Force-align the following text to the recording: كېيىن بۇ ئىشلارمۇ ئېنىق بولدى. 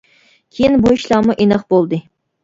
كېيىن 0.55 0.77
بۇ 0.85 0.93
ئىشلارمۇ 0.95 1.35
ئېنىق 1.43 1.67
بولدى. 1.75 2.01